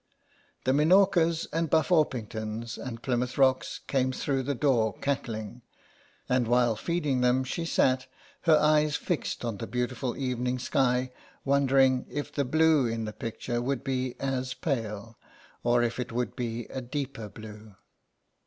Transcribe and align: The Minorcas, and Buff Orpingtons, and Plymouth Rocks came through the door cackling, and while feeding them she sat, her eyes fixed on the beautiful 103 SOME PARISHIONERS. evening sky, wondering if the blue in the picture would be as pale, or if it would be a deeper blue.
The 0.63 0.73
Minorcas, 0.73 1.45
and 1.53 1.69
Buff 1.69 1.91
Orpingtons, 1.91 2.79
and 2.79 3.03
Plymouth 3.03 3.37
Rocks 3.37 3.81
came 3.85 4.11
through 4.11 4.41
the 4.41 4.55
door 4.55 4.97
cackling, 4.97 5.61
and 6.27 6.47
while 6.47 6.75
feeding 6.75 7.21
them 7.21 7.43
she 7.43 7.65
sat, 7.65 8.07
her 8.45 8.57
eyes 8.57 8.95
fixed 8.95 9.45
on 9.45 9.57
the 9.57 9.67
beautiful 9.67 10.13
103 10.13 10.31
SOME 10.33 10.37
PARISHIONERS. 10.45 10.49
evening 10.49 10.59
sky, 10.59 11.13
wondering 11.45 12.05
if 12.09 12.33
the 12.33 12.43
blue 12.45 12.87
in 12.87 13.05
the 13.05 13.13
picture 13.13 13.61
would 13.61 13.83
be 13.83 14.15
as 14.19 14.55
pale, 14.55 15.19
or 15.61 15.83
if 15.83 15.99
it 15.99 16.11
would 16.11 16.35
be 16.35 16.65
a 16.71 16.81
deeper 16.81 17.29
blue. 17.29 17.75